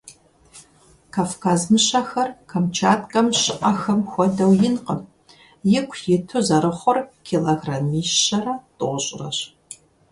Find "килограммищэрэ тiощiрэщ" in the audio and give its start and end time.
7.27-9.37